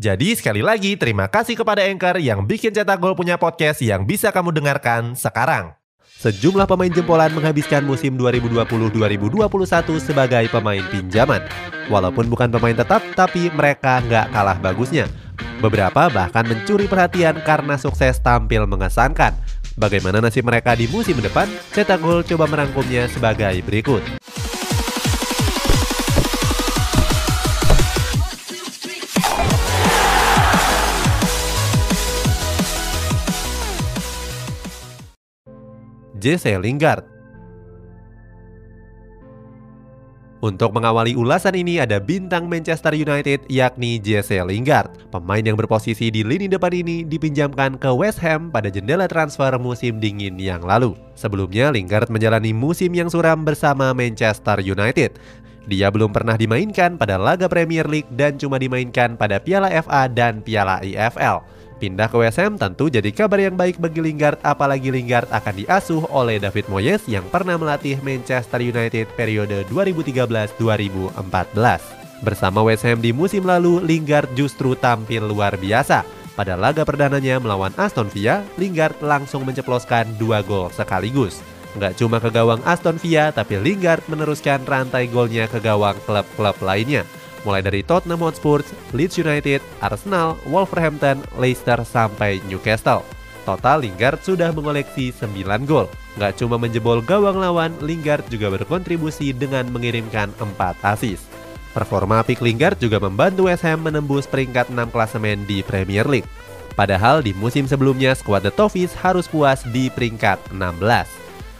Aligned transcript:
Jadi 0.00 0.32
sekali 0.32 0.64
lagi 0.64 0.96
terima 0.96 1.28
kasih 1.28 1.52
kepada 1.52 1.84
Anchor 1.84 2.16
yang 2.16 2.48
bikin 2.48 2.72
Cetak 2.72 2.96
Gol 2.96 3.12
punya 3.12 3.36
podcast 3.36 3.84
yang 3.84 4.08
bisa 4.08 4.32
kamu 4.32 4.48
dengarkan 4.48 5.12
sekarang. 5.12 5.76
Sejumlah 6.16 6.64
pemain 6.64 6.88
jempolan 6.88 7.28
menghabiskan 7.36 7.84
musim 7.84 8.16
2020-2021 8.16 8.96
sebagai 10.00 10.48
pemain 10.48 10.80
pinjaman. 10.88 11.44
Walaupun 11.92 12.24
bukan 12.32 12.48
pemain 12.48 12.72
tetap, 12.72 13.04
tapi 13.12 13.52
mereka 13.52 14.00
nggak 14.00 14.32
kalah 14.32 14.56
bagusnya. 14.64 15.12
Beberapa 15.60 16.08
bahkan 16.08 16.48
mencuri 16.48 16.88
perhatian 16.88 17.44
karena 17.44 17.76
sukses 17.76 18.16
tampil 18.24 18.64
mengesankan. 18.64 19.36
Bagaimana 19.76 20.24
nasib 20.24 20.48
mereka 20.48 20.72
di 20.72 20.88
musim 20.88 21.20
depan? 21.20 21.52
Cetak 21.76 22.00
Gol 22.00 22.24
coba 22.24 22.48
merangkumnya 22.48 23.12
sebagai 23.12 23.60
berikut. 23.60 24.00
Jesse 36.22 36.54
Lingard. 36.54 37.02
Untuk 40.38 40.74
mengawali 40.74 41.18
ulasan 41.18 41.54
ini 41.54 41.82
ada 41.82 41.98
bintang 41.98 42.46
Manchester 42.46 42.94
United 42.94 43.46
yakni 43.50 43.98
Jesse 43.98 44.38
Lingard. 44.42 44.90
Pemain 45.10 45.42
yang 45.42 45.58
berposisi 45.58 46.14
di 46.14 46.22
lini 46.22 46.46
depan 46.46 46.70
ini 46.70 47.02
dipinjamkan 47.02 47.74
ke 47.74 47.90
West 47.90 48.22
Ham 48.22 48.54
pada 48.54 48.70
jendela 48.70 49.10
transfer 49.10 49.50
musim 49.58 49.98
dingin 49.98 50.38
yang 50.38 50.62
lalu. 50.62 50.94
Sebelumnya 51.18 51.74
Lingard 51.74 52.06
menjalani 52.06 52.54
musim 52.54 52.94
yang 52.94 53.10
suram 53.10 53.42
bersama 53.42 53.90
Manchester 53.90 54.62
United. 54.62 55.18
Dia 55.66 55.90
belum 55.94 56.10
pernah 56.10 56.34
dimainkan 56.34 56.98
pada 56.98 57.18
laga 57.18 57.46
Premier 57.46 57.86
League 57.86 58.10
dan 58.14 58.34
cuma 58.38 58.58
dimainkan 58.62 59.14
pada 59.14 59.38
Piala 59.38 59.70
FA 59.82 60.10
dan 60.10 60.42
Piala 60.42 60.82
IFL. 60.82 61.61
Pindah 61.82 62.06
ke 62.06 62.14
WSM 62.14 62.62
tentu 62.62 62.86
jadi 62.86 63.10
kabar 63.10 63.42
yang 63.42 63.58
baik 63.58 63.82
bagi 63.82 63.98
Lingard 63.98 64.38
apalagi 64.46 64.94
Lingard 64.94 65.26
akan 65.34 65.66
diasuh 65.66 66.06
oleh 66.14 66.38
David 66.38 66.70
Moyes 66.70 67.02
yang 67.10 67.26
pernah 67.26 67.58
melatih 67.58 67.98
Manchester 68.06 68.62
United 68.62 69.10
periode 69.18 69.66
2013-2014. 69.66 71.18
Bersama 72.22 72.62
West 72.62 72.86
Ham 72.86 73.02
di 73.02 73.10
musim 73.10 73.42
lalu, 73.42 73.82
Lingard 73.82 74.30
justru 74.38 74.78
tampil 74.78 75.26
luar 75.26 75.58
biasa. 75.58 76.06
Pada 76.38 76.54
laga 76.54 76.86
perdananya 76.86 77.42
melawan 77.42 77.74
Aston 77.74 78.06
Villa, 78.14 78.46
Lingard 78.54 79.02
langsung 79.02 79.42
menceploskan 79.42 80.06
dua 80.22 80.38
gol 80.46 80.70
sekaligus. 80.70 81.42
Nggak 81.74 81.98
cuma 81.98 82.22
ke 82.22 82.30
gawang 82.30 82.62
Aston 82.62 82.94
Villa, 83.02 83.34
tapi 83.34 83.58
Lingard 83.58 84.06
meneruskan 84.06 84.62
rantai 84.62 85.10
golnya 85.10 85.50
ke 85.50 85.58
gawang 85.58 85.98
klub-klub 86.06 86.54
lainnya 86.62 87.02
mulai 87.42 87.62
dari 87.62 87.82
Tottenham 87.82 88.22
Hotspur, 88.22 88.62
Leeds 88.94 89.18
United, 89.18 89.60
Arsenal, 89.82 90.38
Wolverhampton, 90.46 91.22
Leicester 91.38 91.82
sampai 91.82 92.38
Newcastle. 92.46 93.02
Total 93.42 93.82
Lingard 93.82 94.22
sudah 94.22 94.54
mengoleksi 94.54 95.10
9 95.10 95.66
gol. 95.66 95.90
Nggak 96.14 96.38
cuma 96.38 96.56
menjebol 96.62 97.02
gawang 97.02 97.42
lawan, 97.42 97.74
Lingard 97.82 98.22
juga 98.30 98.54
berkontribusi 98.54 99.34
dengan 99.34 99.66
mengirimkan 99.74 100.30
4 100.38 100.78
assist. 100.94 101.26
Performa 101.74 102.22
apik 102.22 102.38
Lingard 102.44 102.78
juga 102.78 103.02
membantu 103.02 103.50
West 103.50 103.66
Ham 103.66 103.82
menembus 103.82 104.28
peringkat 104.30 104.70
6 104.70 104.94
klasemen 104.94 105.42
di 105.48 105.64
Premier 105.66 106.06
League. 106.06 106.28
Padahal 106.78 107.20
di 107.20 107.34
musim 107.34 107.66
sebelumnya 107.66 108.14
skuad 108.14 108.46
The 108.46 108.52
Toffees 108.54 108.94
harus 108.96 109.26
puas 109.26 109.66
di 109.74 109.90
peringkat 109.90 110.54
16. 110.54 110.78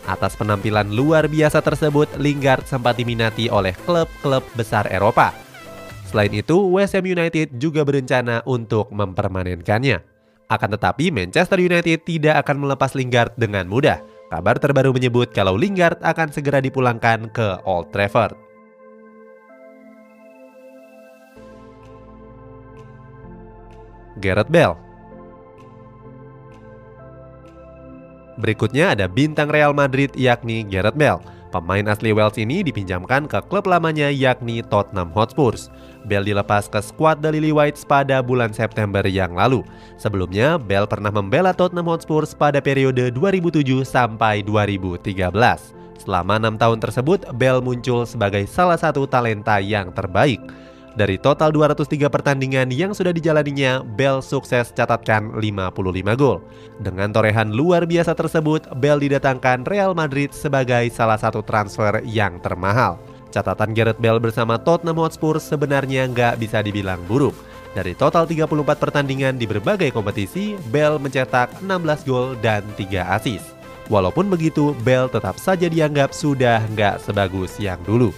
Atas 0.02 0.34
penampilan 0.34 0.90
luar 0.92 1.26
biasa 1.30 1.62
tersebut, 1.62 2.10
Lingard 2.18 2.66
sempat 2.66 2.98
diminati 2.98 3.46
oleh 3.50 3.74
klub-klub 3.86 4.42
besar 4.54 4.86
Eropa 4.90 5.51
Selain 6.12 6.28
itu, 6.28 6.56
West 6.68 6.92
Ham 6.92 7.08
United 7.08 7.56
juga 7.56 7.88
berencana 7.88 8.44
untuk 8.44 8.92
mempermanenkannya. 8.92 10.04
Akan 10.44 10.68
tetapi, 10.76 11.08
Manchester 11.08 11.56
United 11.56 12.04
tidak 12.04 12.44
akan 12.44 12.68
melepas 12.68 12.92
Lingard 12.92 13.32
dengan 13.40 13.64
mudah. 13.64 14.04
Kabar 14.28 14.60
terbaru 14.60 14.92
menyebut 14.92 15.32
kalau 15.32 15.56
Lingard 15.56 15.96
akan 16.04 16.28
segera 16.28 16.60
dipulangkan 16.60 17.32
ke 17.32 17.64
Old 17.64 17.88
Trafford. 17.96 18.36
Gareth 24.20 24.52
Bale 24.52 24.76
Berikutnya 28.36 28.92
ada 28.92 29.08
bintang 29.08 29.48
Real 29.48 29.72
Madrid 29.72 30.12
yakni 30.12 30.60
Gareth 30.68 30.96
Bale. 30.96 31.41
Pemain 31.52 31.84
asli 31.92 32.16
Wales 32.16 32.40
ini 32.40 32.64
dipinjamkan 32.64 33.28
ke 33.28 33.36
klub 33.52 33.68
lamanya 33.68 34.08
yakni 34.08 34.64
Tottenham 34.64 35.12
Hotspur. 35.12 35.52
Bell 36.08 36.24
dilepas 36.24 36.64
ke 36.64 36.80
skuad 36.80 37.20
The 37.20 37.28
Lily 37.28 37.52
Whites 37.52 37.84
pada 37.84 38.24
bulan 38.24 38.56
September 38.56 39.04
yang 39.04 39.36
lalu. 39.36 39.60
Sebelumnya, 40.00 40.56
Bell 40.56 40.88
pernah 40.88 41.12
membela 41.12 41.52
Tottenham 41.52 41.92
Hotspur 41.92 42.24
pada 42.40 42.64
periode 42.64 43.12
2007 43.12 43.84
sampai 43.84 44.40
2013. 44.40 45.12
Selama 46.00 46.40
enam 46.40 46.56
tahun 46.56 46.80
tersebut, 46.80 47.28
Bell 47.36 47.60
muncul 47.60 48.08
sebagai 48.08 48.48
salah 48.48 48.80
satu 48.80 49.04
talenta 49.04 49.60
yang 49.60 49.92
terbaik. 49.92 50.40
Dari 50.92 51.16
total 51.16 51.56
203 51.56 52.12
pertandingan 52.12 52.68
yang 52.68 52.92
sudah 52.92 53.16
dijalaninya, 53.16 53.80
Bell 53.80 54.20
sukses 54.20 54.76
catatkan 54.76 55.40
55 55.40 56.20
gol. 56.20 56.44
Dengan 56.84 57.08
torehan 57.08 57.48
luar 57.48 57.88
biasa 57.88 58.12
tersebut, 58.12 58.68
Bell 58.76 59.00
didatangkan 59.00 59.64
Real 59.64 59.96
Madrid 59.96 60.36
sebagai 60.36 60.84
salah 60.92 61.16
satu 61.16 61.40
transfer 61.40 62.04
yang 62.04 62.36
termahal. 62.44 63.00
Catatan 63.32 63.72
Gareth 63.72 63.96
Bale 64.04 64.20
bersama 64.20 64.60
Tottenham 64.60 65.00
Hotspur 65.00 65.40
sebenarnya 65.40 66.04
nggak 66.12 66.36
bisa 66.36 66.60
dibilang 66.60 67.00
buruk. 67.08 67.32
Dari 67.72 67.96
total 67.96 68.28
34 68.28 68.52
pertandingan 68.76 69.40
di 69.40 69.48
berbagai 69.48 69.96
kompetisi, 69.96 70.60
Bale 70.68 71.00
mencetak 71.00 71.64
16 71.64 72.04
gol 72.04 72.36
dan 72.44 72.60
3 72.76 73.16
assist. 73.16 73.56
Walaupun 73.88 74.28
begitu, 74.28 74.76
Bale 74.84 75.08
tetap 75.08 75.40
saja 75.40 75.72
dianggap 75.72 76.12
sudah 76.12 76.60
nggak 76.76 77.00
sebagus 77.00 77.56
yang 77.56 77.80
dulu. 77.88 78.12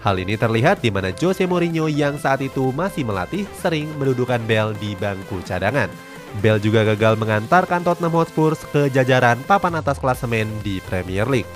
Hal 0.00 0.16
ini 0.16 0.32
terlihat 0.32 0.80
di 0.80 0.88
mana 0.88 1.12
Jose 1.12 1.44
Mourinho 1.44 1.84
yang 1.84 2.16
saat 2.16 2.40
itu 2.40 2.72
masih 2.72 3.04
melatih 3.04 3.44
sering 3.60 3.84
mendudukan 4.00 4.40
Bell 4.48 4.72
di 4.80 4.96
bangku 4.96 5.44
cadangan. 5.44 5.92
Bell 6.40 6.56
juga 6.56 6.88
gagal 6.88 7.20
mengantarkan 7.20 7.84
Tottenham 7.84 8.16
Hotspur 8.16 8.56
ke 8.72 8.88
jajaran 8.88 9.36
papan 9.44 9.76
atas 9.76 10.00
klasemen 10.00 10.48
di 10.64 10.80
Premier 10.88 11.28
League. 11.28 11.48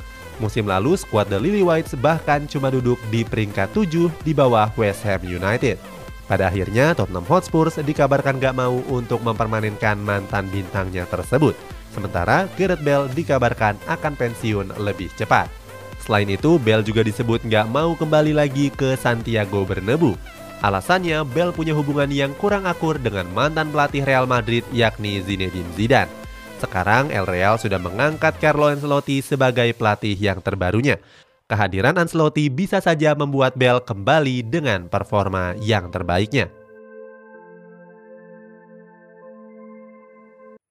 Musim 0.42 0.66
lalu, 0.66 0.98
skuad 0.98 1.30
The 1.30 1.38
Lily 1.38 1.62
Whites 1.62 1.94
bahkan 1.96 2.44
cuma 2.50 2.68
duduk 2.68 2.98
di 3.08 3.22
peringkat 3.22 3.70
7 3.70 4.10
di 4.26 4.34
bawah 4.34 4.68
West 4.74 5.06
Ham 5.06 5.22
United. 5.22 5.78
Pada 6.26 6.50
akhirnya, 6.50 6.92
Tottenham 6.92 7.24
Hotspur 7.24 7.70
dikabarkan 7.70 8.42
gak 8.42 8.56
mau 8.58 8.82
untuk 8.90 9.22
mempermanenkan 9.22 9.96
mantan 10.00 10.50
bintangnya 10.50 11.06
tersebut. 11.06 11.54
Sementara 11.94 12.50
Gareth 12.58 12.82
Bale 12.82 13.06
dikabarkan 13.14 13.78
akan 13.86 14.12
pensiun 14.18 14.82
lebih 14.82 15.14
cepat. 15.14 15.63
Selain 16.04 16.28
itu, 16.28 16.60
Bell 16.60 16.84
juga 16.84 17.00
disebut 17.00 17.48
nggak 17.48 17.72
mau 17.72 17.96
kembali 17.96 18.36
lagi 18.36 18.68
ke 18.68 18.92
Santiago 18.92 19.64
Bernabeu. 19.64 20.12
Alasannya, 20.60 21.24
Bell 21.24 21.48
punya 21.56 21.72
hubungan 21.72 22.12
yang 22.12 22.36
kurang 22.36 22.68
akur 22.68 23.00
dengan 23.00 23.24
mantan 23.32 23.72
pelatih 23.72 24.04
Real 24.04 24.28
Madrid 24.28 24.68
yakni 24.68 25.24
Zinedine 25.24 25.72
Zidane. 25.72 26.12
Sekarang 26.60 27.08
El 27.08 27.24
Real 27.24 27.56
sudah 27.56 27.80
mengangkat 27.80 28.36
Carlo 28.36 28.68
Ancelotti 28.68 29.24
sebagai 29.24 29.72
pelatih 29.72 30.12
yang 30.12 30.44
terbarunya. 30.44 31.00
Kehadiran 31.48 31.96
Ancelotti 31.96 32.52
bisa 32.52 32.84
saja 32.84 33.16
membuat 33.16 33.56
Bell 33.56 33.80
kembali 33.80 34.44
dengan 34.44 34.92
performa 34.92 35.56
yang 35.56 35.88
terbaiknya. 35.88 36.52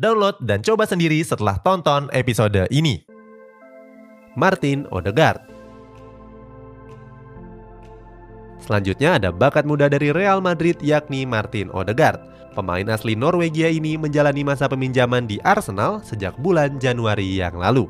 Download 0.00 0.40
dan 0.40 0.64
coba 0.64 0.88
sendiri 0.88 1.20
setelah 1.20 1.60
tonton 1.60 2.08
episode 2.16 2.64
ini. 2.72 3.04
Martin 4.32 4.88
Odegaard. 4.88 5.44
Selanjutnya 8.64 9.20
ada 9.20 9.28
bakat 9.28 9.68
muda 9.68 9.92
dari 9.92 10.08
Real 10.08 10.40
Madrid 10.40 10.80
yakni 10.80 11.28
Martin 11.28 11.68
Odegaard. 11.68 12.16
Pemain 12.56 12.88
asli 12.88 13.12
Norwegia 13.12 13.68
ini 13.68 14.00
menjalani 14.00 14.40
masa 14.40 14.72
peminjaman 14.72 15.28
di 15.28 15.36
Arsenal 15.44 16.00
sejak 16.00 16.32
bulan 16.40 16.80
Januari 16.80 17.36
yang 17.36 17.60
lalu. 17.60 17.84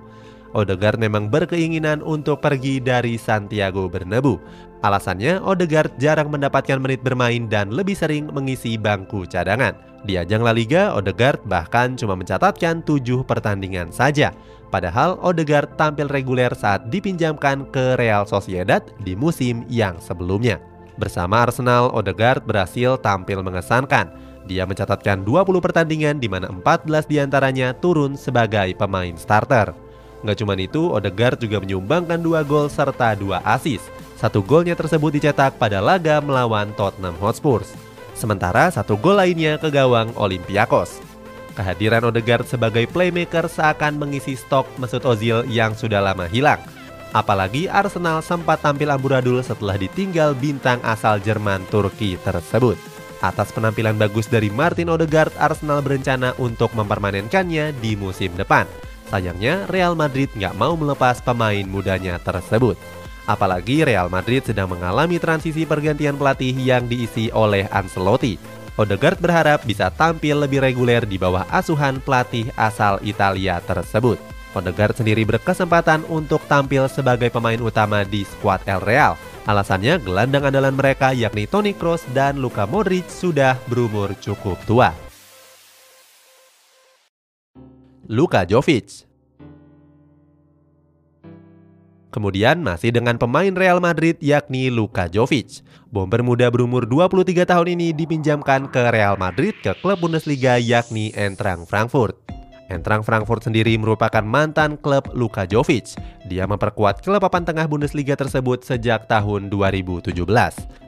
Odegaard 0.50 0.98
memang 0.98 1.30
berkeinginan 1.30 2.02
untuk 2.02 2.42
pergi 2.42 2.82
dari 2.82 3.22
Santiago 3.22 3.86
Bernabeu. 3.86 4.34
Alasannya, 4.82 5.38
Odegaard 5.46 5.94
jarang 6.02 6.26
mendapatkan 6.26 6.82
menit 6.82 7.06
bermain 7.06 7.46
dan 7.46 7.70
lebih 7.70 7.94
sering 7.94 8.26
mengisi 8.34 8.74
bangku 8.74 9.30
cadangan. 9.30 9.89
Di 10.00 10.16
ajang 10.16 10.40
La 10.40 10.56
Liga, 10.56 10.96
Odegaard 10.96 11.44
bahkan 11.44 11.92
cuma 11.92 12.16
mencatatkan 12.16 12.80
7 12.80 13.20
pertandingan 13.28 13.92
saja. 13.92 14.32
Padahal 14.72 15.20
Odegaard 15.20 15.76
tampil 15.76 16.08
reguler 16.08 16.48
saat 16.56 16.88
dipinjamkan 16.88 17.68
ke 17.68 18.00
Real 18.00 18.24
Sociedad 18.24 18.80
di 19.04 19.12
musim 19.12 19.68
yang 19.68 20.00
sebelumnya. 20.00 20.56
Bersama 20.96 21.44
Arsenal, 21.44 21.92
Odegaard 21.92 22.48
berhasil 22.48 22.96
tampil 23.04 23.44
mengesankan. 23.44 24.08
Dia 24.48 24.64
mencatatkan 24.64 25.20
20 25.20 25.60
pertandingan 25.60 26.16
di 26.16 26.32
mana 26.32 26.48
14 26.48 27.04
di 27.04 27.20
antaranya 27.20 27.76
turun 27.76 28.16
sebagai 28.16 28.72
pemain 28.80 29.12
starter. 29.20 29.76
Nggak 30.24 30.36
cuma 30.40 30.56
itu, 30.56 30.82
Odegaard 30.92 31.40
juga 31.40 31.60
menyumbangkan 31.60 32.20
dua 32.20 32.40
gol 32.40 32.72
serta 32.72 33.12
dua 33.16 33.44
assist. 33.44 33.88
Satu 34.16 34.44
golnya 34.44 34.76
tersebut 34.76 35.16
dicetak 35.16 35.56
pada 35.56 35.80
laga 35.80 36.20
melawan 36.20 36.72
Tottenham 36.76 37.16
Hotspur. 37.20 37.64
Sementara 38.20 38.68
satu 38.68 39.00
gol 39.00 39.16
lainnya 39.16 39.56
ke 39.56 39.72
gawang 39.72 40.12
Olympiakos. 40.12 41.00
Kehadiran 41.56 42.12
Odegaard 42.12 42.44
sebagai 42.44 42.84
playmaker 42.84 43.48
seakan 43.48 43.96
mengisi 43.96 44.36
stok 44.36 44.68
Mesut 44.76 45.00
Ozil 45.08 45.48
yang 45.48 45.72
sudah 45.72 46.04
lama 46.04 46.28
hilang. 46.28 46.60
Apalagi 47.16 47.64
Arsenal 47.72 48.20
sempat 48.20 48.60
tampil 48.60 48.92
amburadul 48.92 49.40
setelah 49.40 49.80
ditinggal 49.80 50.36
bintang 50.36 50.84
asal 50.84 51.16
Jerman 51.16 51.64
Turki 51.72 52.20
tersebut. 52.20 52.76
Atas 53.24 53.56
penampilan 53.56 53.96
bagus 53.96 54.28
dari 54.28 54.52
Martin 54.52 54.92
Odegaard, 54.92 55.32
Arsenal 55.40 55.80
berencana 55.80 56.36
untuk 56.36 56.76
mempermanenkannya 56.76 57.72
di 57.80 57.96
musim 57.96 58.36
depan. 58.36 58.68
Sayangnya 59.08 59.64
Real 59.72 59.96
Madrid 59.96 60.28
nggak 60.36 60.54
mau 60.60 60.76
melepas 60.76 61.24
pemain 61.24 61.64
mudanya 61.64 62.20
tersebut. 62.20 62.76
Apalagi 63.28 63.84
Real 63.84 64.08
Madrid 64.08 64.44
sedang 64.44 64.72
mengalami 64.72 65.20
transisi 65.20 65.68
pergantian 65.68 66.16
pelatih 66.16 66.56
yang 66.56 66.88
diisi 66.88 67.28
oleh 67.32 67.68
Ancelotti. 67.68 68.40
Odegaard 68.80 69.20
berharap 69.20 69.60
bisa 69.68 69.92
tampil 69.92 70.40
lebih 70.40 70.64
reguler 70.64 71.04
di 71.04 71.20
bawah 71.20 71.44
asuhan 71.52 72.00
pelatih 72.00 72.48
asal 72.56 72.96
Italia 73.04 73.60
tersebut. 73.60 74.16
Odegaard 74.56 74.96
sendiri 74.96 75.22
berkesempatan 75.28 76.08
untuk 76.08 76.42
tampil 76.48 76.88
sebagai 76.88 77.28
pemain 77.28 77.60
utama 77.60 78.02
di 78.02 78.24
skuad 78.24 78.64
El 78.64 78.80
Real. 78.82 79.14
Alasannya 79.44 80.00
gelandang 80.00 80.48
andalan 80.48 80.74
mereka 80.74 81.12
yakni 81.12 81.44
Toni 81.44 81.76
Kroos 81.76 82.02
dan 82.16 82.40
Luka 82.40 82.64
Modric 82.64 83.06
sudah 83.06 83.60
berumur 83.68 84.16
cukup 84.18 84.58
tua. 84.64 84.90
Luka 88.10 88.42
Jovic 88.42 89.09
Kemudian 92.10 92.66
masih 92.66 92.90
dengan 92.90 93.14
pemain 93.14 93.54
Real 93.54 93.78
Madrid 93.78 94.18
yakni 94.18 94.66
Luka 94.66 95.06
Jovic. 95.06 95.62
Bomber 95.94 96.26
muda 96.26 96.50
berumur 96.50 96.86
23 96.86 97.46
tahun 97.46 97.78
ini 97.78 97.94
dipinjamkan 97.94 98.66
ke 98.70 98.82
Real 98.90 99.14
Madrid 99.14 99.54
ke 99.62 99.74
klub 99.78 100.02
Bundesliga 100.02 100.58
yakni 100.58 101.14
Eintracht 101.14 101.70
Frankfurt. 101.70 102.39
Entrang 102.70 103.02
Frankfurt 103.02 103.42
sendiri 103.42 103.74
merupakan 103.74 104.22
mantan 104.22 104.78
klub 104.78 105.10
Luka 105.10 105.42
Jovic. 105.42 105.98
Dia 106.30 106.46
memperkuat 106.46 107.02
klub 107.02 107.18
papan 107.18 107.42
tengah 107.42 107.66
Bundesliga 107.66 108.14
tersebut 108.14 108.62
sejak 108.62 109.10
tahun 109.10 109.50
2017. 109.50 110.14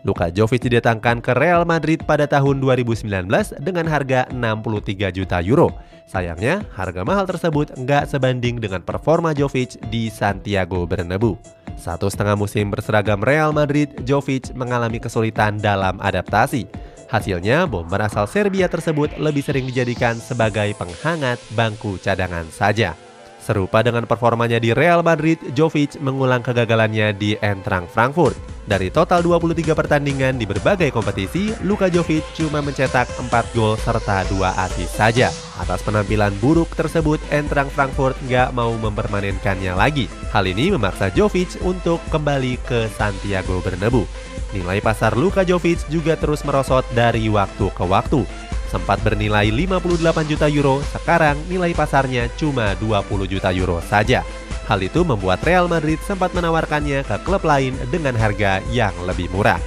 Luka 0.06 0.26
Jovic 0.30 0.62
didatangkan 0.62 1.18
ke 1.18 1.34
Real 1.34 1.66
Madrid 1.66 1.98
pada 2.06 2.30
tahun 2.30 2.62
2019 2.62 3.26
dengan 3.58 3.86
harga 3.90 4.30
63 4.30 5.10
juta 5.10 5.42
euro. 5.42 5.74
Sayangnya, 6.06 6.62
harga 6.70 7.02
mahal 7.02 7.26
tersebut 7.26 7.74
nggak 7.74 8.06
sebanding 8.06 8.62
dengan 8.62 8.86
performa 8.86 9.34
Jovic 9.34 9.74
di 9.90 10.06
Santiago 10.06 10.86
Bernabeu. 10.86 11.34
Satu 11.74 12.06
setengah 12.06 12.38
musim 12.38 12.70
berseragam 12.70 13.18
Real 13.18 13.50
Madrid, 13.50 13.90
Jovic 14.06 14.54
mengalami 14.54 15.02
kesulitan 15.02 15.58
dalam 15.58 15.98
adaptasi. 15.98 16.91
Hasilnya, 17.12 17.68
bomber 17.68 18.00
asal 18.08 18.24
Serbia 18.24 18.72
tersebut 18.72 19.20
lebih 19.20 19.44
sering 19.44 19.68
dijadikan 19.68 20.16
sebagai 20.16 20.72
penghangat 20.80 21.36
bangku 21.52 22.00
cadangan 22.00 22.48
saja. 22.48 22.96
Serupa 23.36 23.84
dengan 23.84 24.08
performanya 24.08 24.56
di 24.56 24.72
Real 24.72 25.04
Madrid, 25.04 25.36
Jovic 25.52 25.98
mengulang 26.00 26.40
kegagalannya 26.40 27.12
di 27.12 27.36
Eintracht 27.36 27.90
Frankfurt. 27.90 28.38
Dari 28.64 28.88
total 28.88 29.20
23 29.26 29.74
pertandingan 29.74 30.38
di 30.38 30.46
berbagai 30.46 30.94
kompetisi, 30.94 31.50
Luka 31.66 31.90
Jovic 31.92 32.22
cuma 32.38 32.62
mencetak 32.62 33.10
4 33.18 33.28
gol 33.52 33.74
serta 33.82 34.22
2 34.30 34.62
assist 34.62 34.94
saja. 34.94 35.28
Atas 35.58 35.82
penampilan 35.82 36.32
buruk 36.38 36.72
tersebut, 36.78 37.18
Eintracht 37.28 37.74
Frankfurt 37.74 38.16
nggak 38.24 38.54
mau 38.56 38.72
mempermanenkannya 38.78 39.74
lagi. 39.76 40.06
Hal 40.32 40.46
ini 40.46 40.72
memaksa 40.72 41.12
Jovic 41.12 41.60
untuk 41.60 42.00
kembali 42.08 42.56
ke 42.62 42.88
Santiago 42.94 43.58
Bernabeu. 43.60 44.06
Nilai 44.52 44.84
pasar 44.84 45.16
Luka 45.16 45.48
Jovic 45.48 45.80
juga 45.88 46.12
terus 46.12 46.44
merosot 46.44 46.84
dari 46.92 47.24
waktu 47.32 47.72
ke 47.72 47.84
waktu. 47.88 48.28
Sempat 48.68 49.00
bernilai 49.00 49.48
58 49.48 50.28
juta 50.28 50.48
euro, 50.48 50.84
sekarang 50.92 51.40
nilai 51.48 51.72
pasarnya 51.72 52.28
cuma 52.36 52.76
20 52.76 53.32
juta 53.32 53.48
euro 53.52 53.80
saja. 53.84 54.20
Hal 54.68 54.80
itu 54.84 55.04
membuat 55.04 55.40
Real 55.44 55.68
Madrid 55.68 56.00
sempat 56.04 56.36
menawarkannya 56.36 57.04
ke 57.04 57.16
klub 57.24 57.44
lain 57.44 57.76
dengan 57.88 58.16
harga 58.16 58.60
yang 58.72 58.92
lebih 59.04 59.32
murah. 59.32 59.60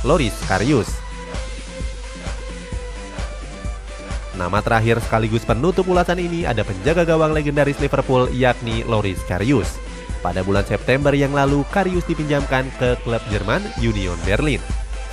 Loris 0.00 0.32
Karius 0.48 0.88
Nama 4.40 4.64
terakhir 4.64 4.96
sekaligus 5.04 5.44
penutup 5.44 5.84
ulasan 5.92 6.16
ini 6.16 6.48
ada 6.48 6.64
penjaga 6.64 7.04
gawang 7.04 7.36
legendaris 7.36 7.76
Liverpool 7.76 8.32
yakni 8.32 8.80
Loris 8.88 9.20
Karius. 9.28 9.89
Pada 10.20 10.44
bulan 10.44 10.68
September 10.68 11.16
yang 11.16 11.32
lalu, 11.32 11.64
Karius 11.72 12.04
dipinjamkan 12.04 12.68
ke 12.76 12.92
klub 13.00 13.24
Jerman 13.32 13.64
Union 13.80 14.20
Berlin. 14.28 14.60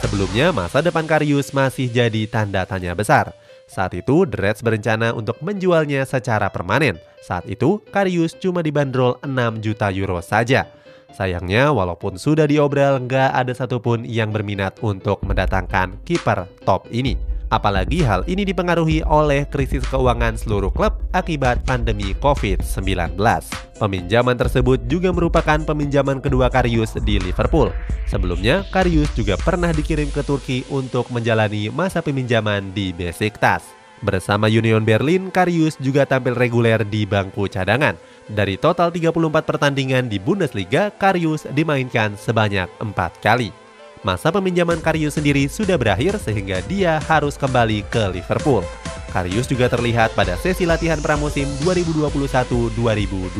Sebelumnya, 0.04 0.51
masa 0.51 0.83
depan 0.83 1.07
Karius 1.07 1.56
masih 1.56 1.88
jadi 1.88 2.27
tanda 2.27 2.68
tanya 2.68 2.92
besar. 2.92 3.31
Saat 3.71 3.95
itu, 3.95 4.27
The 4.27 4.36
Reds 4.36 4.59
berencana 4.59 5.15
untuk 5.15 5.39
menjualnya 5.39 6.04
secara 6.04 6.51
permanen. 6.51 7.00
Saat 7.24 7.48
itu, 7.48 7.79
Karius 7.88 8.36
cuma 8.36 8.60
dibanderol 8.60 9.15
6 9.24 9.63
juta 9.63 9.88
euro 9.96 10.20
saja. 10.20 10.67
Sayangnya, 11.15 11.72
walaupun 11.72 12.20
sudah 12.20 12.43
diobral, 12.43 13.00
nggak 13.08 13.32
ada 13.32 13.55
satupun 13.55 14.03
yang 14.03 14.36
berminat 14.36 14.75
untuk 14.84 15.24
mendatangkan 15.24 16.03
kiper 16.03 16.51
top 16.67 16.84
ini. 16.91 17.37
Apalagi 17.48 18.04
hal 18.04 18.27
ini 18.27 18.44
dipengaruhi 18.44 19.08
oleh 19.08 19.48
krisis 19.48 19.88
keuangan 19.88 20.36
seluruh 20.36 20.68
klub 20.68 21.00
akibat 21.16 21.63
pandemi 21.63 22.12
COVID-19. 22.20 23.16
Peminjaman 23.80 24.36
tersebut 24.36 24.84
juga 24.92 25.16
merupakan 25.16 25.56
peminjaman 25.56 26.20
kedua 26.20 26.51
Karius 26.51 27.00
di 27.00 27.24
Liverpool. 27.24 27.72
Sebelumnya, 28.04 28.68
Karius 28.68 29.08
juga 29.16 29.39
pernah 29.39 29.72
dikirim 29.72 30.12
ke 30.12 30.27
Turki 30.27 30.68
untuk 30.68 31.08
menjalani 31.08 31.72
masa 31.72 32.04
peminjaman 32.04 32.75
di 32.75 32.92
Besiktas. 32.92 33.63
Bersama 34.04 34.51
Union 34.51 34.84
Berlin, 34.84 35.32
Karius 35.32 35.80
juga 35.80 36.04
tampil 36.04 36.36
reguler 36.36 36.84
di 36.84 37.08
bangku 37.08 37.48
cadangan. 37.48 37.96
Dari 38.27 38.60
total 38.60 38.92
34 38.92 39.48
pertandingan 39.48 40.12
di 40.12 40.20
Bundesliga, 40.20 40.92
Karius 40.92 41.48
dimainkan 41.56 42.20
sebanyak 42.20 42.68
4 42.84 43.24
kali. 43.24 43.66
Masa 44.08 44.32
peminjaman 44.32 44.80
Karius 44.80 45.20
sendiri 45.20 45.52
sudah 45.52 45.76
berakhir 45.76 46.16
sehingga 46.16 46.64
dia 46.64 46.96
harus 47.12 47.36
kembali 47.36 47.84
ke 47.92 48.08
Liverpool. 48.16 48.64
Karius 49.12 49.52
juga 49.52 49.68
terlihat 49.68 50.16
pada 50.16 50.40
sesi 50.40 50.64
latihan 50.64 50.96
pramusim 51.04 51.44
2021-2022. 51.68 53.36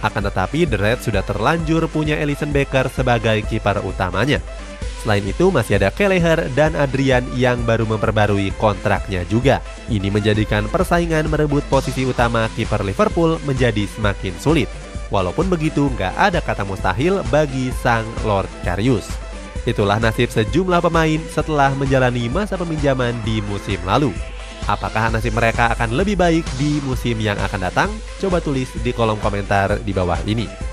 Akan 0.00 0.22
tetapi, 0.24 0.64
The 0.64 0.80
Reds 0.80 1.04
sudah 1.12 1.20
terlanjur 1.28 1.92
punya 1.92 2.16
Ellison 2.16 2.56
Becker 2.56 2.88
sebagai 2.88 3.44
kiper 3.44 3.84
utamanya. 3.84 4.40
Selain 5.04 5.20
itu, 5.20 5.52
masih 5.52 5.76
ada 5.76 5.92
Kelleher 5.92 6.48
dan 6.56 6.72
Adrian 6.72 7.28
yang 7.36 7.68
baru 7.68 7.84
memperbarui 7.84 8.48
kontraknya 8.56 9.28
juga. 9.28 9.60
Ini 9.92 10.08
menjadikan 10.08 10.72
persaingan 10.72 11.28
merebut 11.28 11.68
posisi 11.68 12.08
utama 12.08 12.48
kiper 12.56 12.80
Liverpool 12.80 13.36
menjadi 13.44 13.84
semakin 13.92 14.32
sulit. 14.40 14.72
Walaupun 15.12 15.52
begitu, 15.52 15.92
nggak 15.92 16.16
ada 16.16 16.40
kata 16.40 16.64
mustahil 16.64 17.20
bagi 17.28 17.68
sang 17.84 18.08
Lord 18.24 18.48
Karius. 18.64 19.23
Itulah 19.64 19.96
nasib 19.96 20.28
sejumlah 20.28 20.84
pemain 20.84 21.20
setelah 21.32 21.72
menjalani 21.72 22.28
masa 22.28 22.60
peminjaman 22.60 23.16
di 23.24 23.40
musim 23.48 23.80
lalu. 23.88 24.12
Apakah 24.64 25.12
nasib 25.12 25.36
mereka 25.36 25.72
akan 25.72 25.96
lebih 25.96 26.16
baik 26.16 26.44
di 26.56 26.80
musim 26.84 27.20
yang 27.20 27.36
akan 27.36 27.68
datang? 27.68 27.90
Coba 28.20 28.40
tulis 28.40 28.72
di 28.80 28.92
kolom 28.92 29.20
komentar 29.20 29.80
di 29.80 29.92
bawah 29.92 30.20
ini. 30.24 30.63